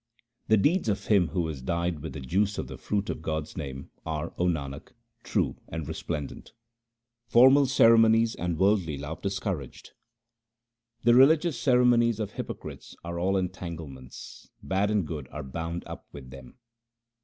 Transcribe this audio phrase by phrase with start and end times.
[0.47, 3.55] The deeds of him who is dyed with the juice of the fruit of God's
[3.55, 4.93] name, are, O Nanak,
[5.23, 6.53] true and resplendent.
[7.27, 9.91] Formal ceremonies and worldly love discour aged:—
[11.03, 16.07] The religious ceremonies of hypocrites are all entangle ments; bad and good are bound up
[16.11, 16.55] with them.